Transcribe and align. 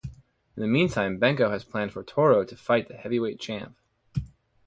In 0.57 0.61
the 0.61 0.65
meantime, 0.67 1.19
Benko 1.19 1.51
has 1.51 1.63
planned 1.63 1.93
for 1.93 2.03
Toro 2.03 2.43
to 2.43 2.55
fight 2.55 2.87
the 2.87 2.95
heavyweight 2.97 3.39
champ. 3.39 3.77